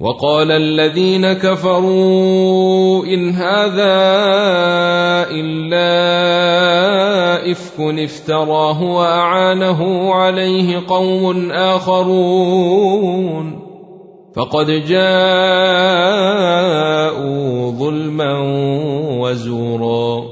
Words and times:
وقال 0.00 0.50
الذين 0.50 1.32
كفروا 1.32 3.04
إن 3.04 3.30
هذا 3.30 3.92
إلا 5.30 5.92
إفك 7.50 7.80
افتراه 7.80 8.82
واعانه 8.82 10.14
عليه 10.14 10.82
قوم 10.88 11.50
آخرون. 11.50 12.92
فقد 14.36 14.66
جاءوا 14.66 15.12
ظلما 17.70 18.38
وزورا. 19.20 20.31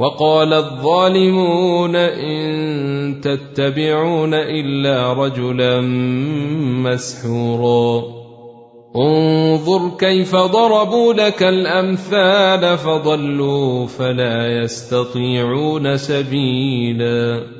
وقال 0.00 0.52
الظالمون 0.52 1.96
إن 1.96 3.20
تتبعون 3.20 4.34
إلا 4.34 5.12
رجلا 5.12 5.80
مسحورا. 6.88 8.02
انظر 8.96 9.90
كيف 9.98 10.36
ضربوا 10.36 11.14
لك 11.14 11.42
الأمثال 11.42 12.78
فضلوا 12.78 13.86
فلا 13.86 14.62
يستطيعون 14.62 15.96
سبيلا. 15.96 17.59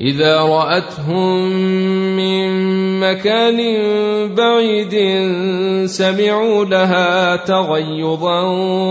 إذا 0.00 0.40
رأتهم 0.40 1.42
من 2.16 2.46
مكان 3.00 3.58
بعيد 4.34 4.94
سمعوا 5.86 6.64
لها 6.64 7.36
تغيظا 7.36 8.42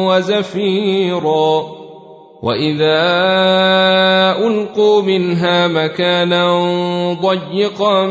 وزفيرا. 0.07 1.63
وإذا 2.41 3.01
ألقوا 4.47 5.01
منها 5.01 5.67
مكانا 5.67 6.43
ضيقا 7.21 8.05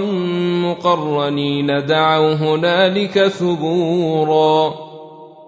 مقرنين 0.65 1.87
دعوا 1.87 2.34
هنالك 2.34 3.28
ثبورا. 3.28 4.75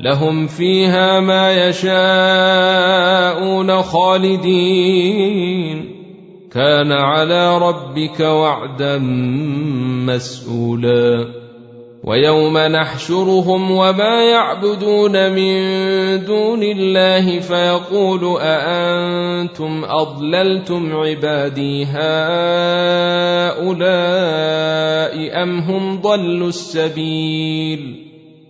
لهم 0.00 0.46
فيها 0.46 1.20
ما 1.20 1.68
يشاءون 1.68 1.92
خالدين. 3.82 5.16
كان 6.52 6.92
على 6.92 7.58
ربك 7.58 8.20
وعدا 8.20 8.98
مسؤولا. 10.06 11.26
ويوم 12.04 12.58
نحشرهم 12.58 13.70
وما 13.70 14.22
يعبدون 14.22 15.32
من 15.32 15.56
دون 16.24 16.62
الله 16.62 17.40
فيقول 17.40 18.40
أأنتم 18.40 19.84
أضللتم 19.84 20.96
عبادي 20.96 21.84
هؤلاء 21.84 21.96
أم 25.42 25.58
هم 25.58 26.00
ضلوا 26.00 26.48
السبيل؟ 26.48 28.05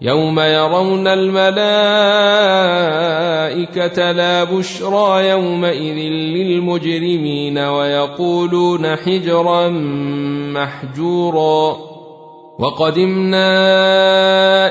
يوم 0.00 0.40
يرون 0.40 1.06
الملائكة 1.08 1.56
لا 4.12 4.44
بشرى 4.44 5.28
يومئذ 5.28 5.96
للمجرمين 6.36 7.58
ويقولون 7.58 8.96
حجرا 8.96 9.68
محجورا. 10.52 11.76
وقدمنا 12.58 13.48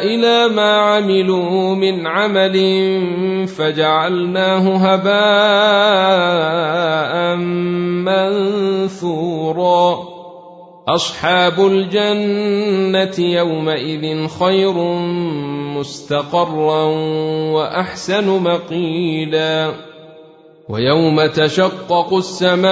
إلى 0.03 0.47
ما 0.55 0.71
عملوا 0.71 1.75
من 1.75 2.07
عمل 2.07 2.57
فجعلناه 3.47 4.75
هباء 4.75 6.35
منثورا. 8.85 10.14
أصحاب 10.87 11.59
الجنة 11.59 13.19
يومئذ 13.19 14.27
خير 14.27 14.73
مستقرا 15.77 16.83
وأحسن 17.51 18.27
مقيلا. 18.27 19.71
ويوم 20.69 21.25
تشقق 21.25 22.13
السماء 22.13 22.69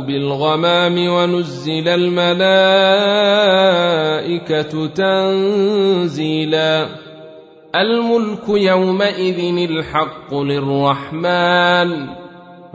بالغمام 0.00 1.08
ونزل 1.08 1.88
الملائكة 1.88 2.56
تنزيلا. 4.86 6.86
الملك 7.74 8.48
يومئذ 8.48 9.70
الحق 9.70 10.34
للرحمن. 10.34 12.25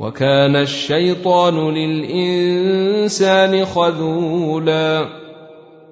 وكان 0.00 0.56
الشيطان 0.56 1.74
للإنسان 1.74 3.64
خذولا. 3.64 5.08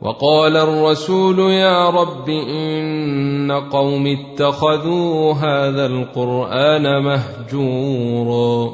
وقال 0.03 0.57
الرسول 0.57 1.39
يا 1.39 1.91
رب 1.91 2.29
إن 2.29 3.53
قوم 3.53 4.07
اتخذوا 4.07 5.33
هذا 5.33 5.87
القرآن 5.87 7.03
مهجورا. 7.03 8.73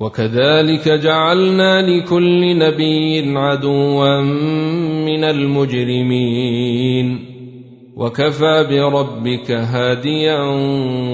وكذلك 0.00 0.88
جعلنا 0.88 1.82
لكل 1.82 2.58
نبي 2.58 3.38
عدوا 3.38 4.20
من 5.04 5.24
المجرمين. 5.24 7.18
وكفى 7.96 8.66
بربك 8.70 9.50
هاديا 9.50 10.40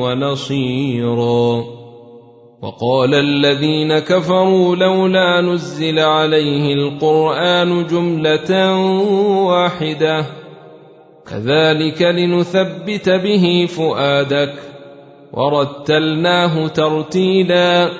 ونصيرا. 0.00 1.83
وقال 2.64 3.14
الذين 3.14 3.98
كفروا 3.98 4.76
لولا 4.76 5.40
نزل 5.40 5.98
عليه 5.98 6.74
القرآن 6.74 7.86
جملة 7.86 8.76
واحدة. 9.46 10.24
كذلك 11.30 12.02
لنثبت 12.02 13.08
به 13.08 13.66
فؤادك. 13.76 14.52
ورتلناه 15.32 16.66
ترتيلا. 16.66 17.90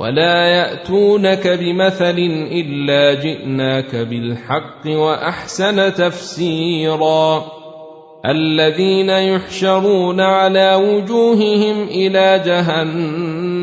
ولا 0.00 0.48
يأتونك 0.48 1.48
بمثل 1.48 2.18
إلا 2.52 3.14
جئناك 3.14 3.96
بالحق 3.96 4.86
وأحسن 4.86 5.94
تفسيرا. 5.94 7.44
الذين 8.26 9.10
يحشرون 9.10 10.20
على 10.20 10.74
وجوههم 10.74 11.88
إلى 11.88 12.42
جهنم 12.46 13.55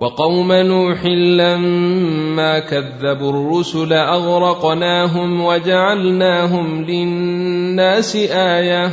وقوم 0.00 0.52
نوح 0.52 1.06
لما 1.06 2.58
كذبوا 2.58 3.30
الرسل 3.30 3.92
أغرقناهم 3.92 5.44
وجعلناهم 5.44 6.84
للناس 6.84 8.16
آية 8.30 8.90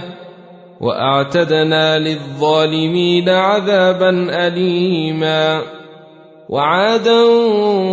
وأعتدنا 0.81 2.00
للظالمين 2.00 3.29
عذابا 3.29 4.10
أليما 4.48 5.62
وعادا 6.50 7.22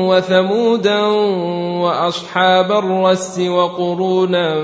وثمودا 0.09 1.03
وأصحاب 1.83 2.73
الرس 2.73 3.41
وقرونا 3.41 4.55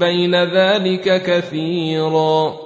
بين 0.00 0.34
ذلك 0.34 1.22
كثيرا 1.22 2.65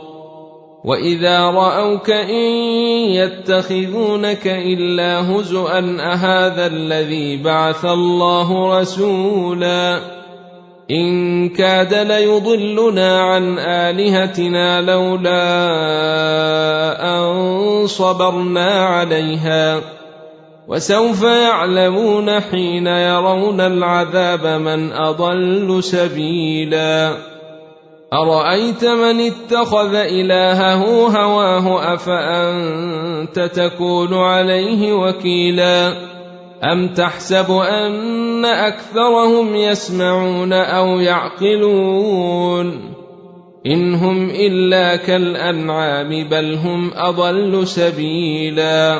واذا 0.83 1.39
راوك 1.39 2.09
ان 2.09 2.53
يتخذونك 3.13 4.47
الا 4.47 5.31
هزءا 5.31 5.97
اهذا 5.99 6.67
الذي 6.67 7.37
بعث 7.37 7.85
الله 7.85 8.79
رسولا 8.79 9.99
ان 10.91 11.49
كاد 11.49 11.93
ليضلنا 11.93 13.21
عن 13.21 13.59
الهتنا 13.59 14.81
لولا 14.81 15.43
ان 17.17 17.87
صبرنا 17.87 18.85
عليها 18.85 19.81
وسوف 20.67 21.23
يعلمون 21.23 22.39
حين 22.39 22.87
يرون 22.87 23.61
العذاب 23.61 24.45
من 24.45 24.91
اضل 24.91 25.83
سبيلا 25.83 27.30
أرأيت 28.13 28.85
من 28.85 29.19
اتخذ 29.21 29.95
إلهه 29.95 30.83
هواه 31.07 31.93
أفأنت 31.93 33.39
تكون 33.39 34.13
عليه 34.13 34.93
وكيلا؟ 34.93 35.93
أم 36.63 36.87
تحسب 36.87 37.51
أن 37.51 38.45
أكثرهم 38.45 39.55
يسمعون 39.55 40.53
أو 40.53 40.99
يعقلون؟ 40.99 42.93
إن 43.65 43.93
هم 43.93 44.29
إلا 44.29 44.95
كالأنعام 44.95 46.29
بل 46.29 46.55
هم 46.55 46.91
أضل 46.95 47.67
سبيلا. 47.67 48.99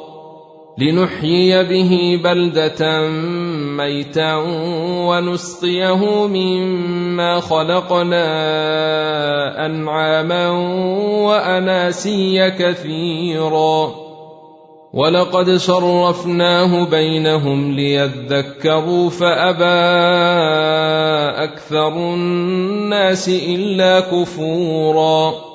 لنحيي 0.81 1.63
به 1.63 2.21
بلدة 2.23 3.09
ميتا 3.77 4.35
ونسقيه 5.07 6.27
مما 6.27 7.39
خلقنا 7.39 8.25
أنعاما 9.65 10.49
وأناسيا 11.27 12.49
كثيرا. 12.49 13.95
ولقد 14.93 15.49
صرفناه 15.49 16.85
بينهم 16.85 17.71
ليذكروا 17.71 19.09
فأبى 19.09 19.65
أكثر 21.43 21.87
الناس 21.87 23.29
إلا 23.29 23.99
كفورا. 23.99 25.50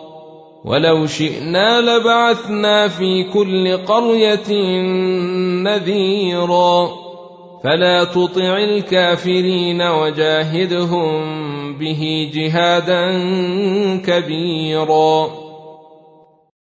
ولو 0.66 1.06
شئنا 1.06 1.80
لبعثنا 1.80 2.88
في 2.88 3.25
كل 3.25 3.76
قرية 3.76 4.52
نذيرا. 5.62 6.88
فلا 7.64 8.04
تطع 8.04 8.58
الكافرين 8.58 9.82
وجاهدهم 9.82 11.12
به 11.78 12.30
جهادا 12.35 13.18
كبيرا. 14.06 15.45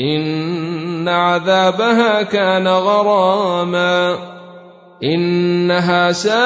إن 0.00 1.08
عذابها 1.08 2.22
كان 2.22 2.68
غراما. 2.68 4.16
إنها 5.04 6.12
ساءت 6.12 6.40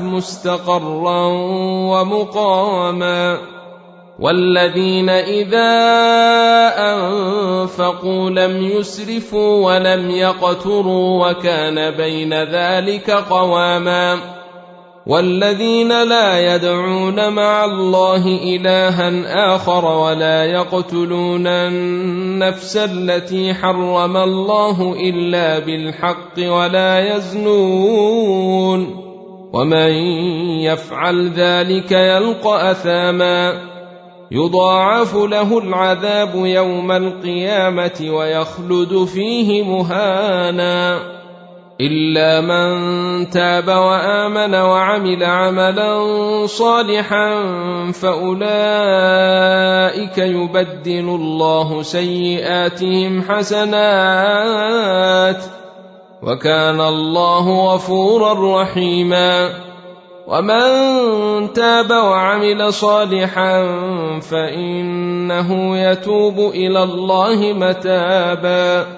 مستقرا 0.00 1.26
ومقاما. 1.90 3.38
والذين 4.18 5.08
إذا 5.08 5.70
أنفقوا 6.78 8.30
لم 8.30 8.62
يسرفوا 8.62 9.66
ولم 9.66 10.10
يقتروا 10.10 11.28
وكان 11.28 11.90
بين 11.90 12.34
ذلك 12.34 13.10
قواما. 13.10 14.37
والذين 15.08 15.88
لا 15.88 16.54
يدعون 16.54 17.32
مع 17.32 17.64
الله 17.64 18.26
إلها 18.26 19.54
آخر 19.54 19.84
ولا 19.84 20.44
يقتلون 20.44 21.46
النفس 21.46 22.76
التي 22.76 23.54
حرم 23.54 24.16
الله 24.16 24.96
إلا 25.00 25.58
بالحق 25.58 26.38
ولا 26.38 27.16
يزنون 27.16 29.04
ومن 29.52 29.90
يفعل 30.60 31.30
ذلك 31.30 31.92
يلقى 31.92 32.70
أثاما 32.70 33.52
يضاعف 34.30 35.14
له 35.14 35.58
العذاب 35.58 36.34
يوم 36.34 36.92
القيامة 36.92 38.08
ويخلد 38.10 39.04
فيه 39.04 39.62
مهانا 39.62 41.17
إلا 41.80 42.40
من 42.40 43.30
تاب 43.30 43.68
وآمن 43.68 44.54
وعمل 44.54 45.24
عملا 45.24 46.06
صالحا 46.46 47.42
فأولئك 47.92 48.48
يبدل 50.18 51.08
الله 51.08 51.82
سيئاتهم 51.82 53.22
حسنات 53.22 54.58
وكان 56.22 56.80
الله 56.80 57.74
غفورا 57.74 58.62
رحيما 58.62 59.50
ومن 60.26 60.62
تاب 61.52 61.90
وعمل 61.90 62.72
صالحا 62.72 63.66
فإنه 64.20 65.78
يتوب 65.78 66.38
إلى 66.38 66.82
الله 66.82 67.52
متابا 67.52 68.97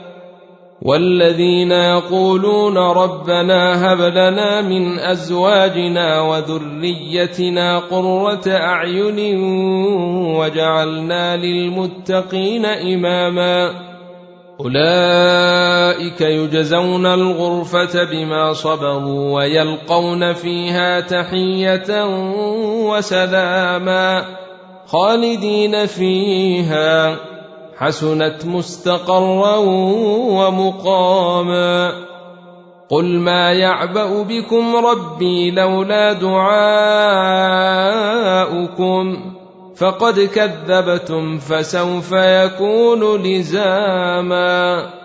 والذين 0.81 1.71
يقولون 1.71 2.77
ربنا 2.77 3.93
هب 3.93 4.01
لنا 4.01 4.61
من 4.61 4.99
أزواجنا 4.99 6.21
وذريتنا 6.21 7.79
قرة 7.79 8.47
أعين 8.47 9.19
وجعلنا 10.37 11.37
للمتقين 11.37 12.65
إماما 12.65 13.71
أولئك 14.59 16.21
يجزون 16.21 17.05
الغرفة 17.05 18.03
بما 18.03 18.53
صبروا 18.53 19.35
ويلقون 19.35 20.33
فيها 20.33 20.99
تحية 20.99 22.05
وسلاما 22.89 24.25
خالدين 24.87 25.85
فيها 25.85 27.17
حسنت 27.81 28.45
مستقرا 28.45 29.57
ومقاما. 30.37 31.91
قل 32.89 33.05
ما 33.05 33.51
يعبأ 33.51 34.23
بكم 34.23 34.75
ربي 34.75 35.51
لولا 35.51 36.13
دعاؤكم 36.13 36.55
فقد 39.75 40.19
كذبتم 40.19 41.37
فسوف 41.37 42.11
يكون 42.11 43.23
لزاما. 43.23 45.00